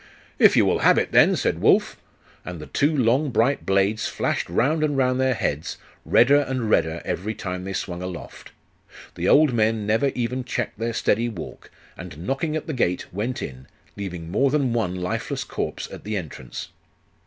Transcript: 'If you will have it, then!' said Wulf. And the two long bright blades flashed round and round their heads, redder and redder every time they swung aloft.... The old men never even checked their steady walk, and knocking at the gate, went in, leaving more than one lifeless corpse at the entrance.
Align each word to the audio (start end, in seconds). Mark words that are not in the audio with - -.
'If 0.39 0.57
you 0.57 0.65
will 0.65 0.79
have 0.79 0.97
it, 0.97 1.11
then!' 1.11 1.35
said 1.35 1.61
Wulf. 1.61 1.95
And 2.43 2.59
the 2.59 2.65
two 2.65 2.97
long 2.97 3.29
bright 3.29 3.67
blades 3.67 4.07
flashed 4.07 4.49
round 4.49 4.83
and 4.83 4.97
round 4.97 5.21
their 5.21 5.35
heads, 5.35 5.77
redder 6.05 6.39
and 6.39 6.71
redder 6.71 7.03
every 7.05 7.35
time 7.35 7.65
they 7.65 7.73
swung 7.73 8.01
aloft.... 8.01 8.51
The 9.13 9.29
old 9.29 9.53
men 9.53 9.85
never 9.85 10.07
even 10.15 10.43
checked 10.43 10.79
their 10.79 10.93
steady 10.93 11.29
walk, 11.29 11.69
and 11.95 12.17
knocking 12.25 12.55
at 12.55 12.65
the 12.65 12.73
gate, 12.73 13.13
went 13.13 13.43
in, 13.43 13.67
leaving 13.95 14.31
more 14.31 14.49
than 14.49 14.73
one 14.73 14.95
lifeless 14.95 15.43
corpse 15.43 15.87
at 15.91 16.03
the 16.03 16.17
entrance. 16.17 16.69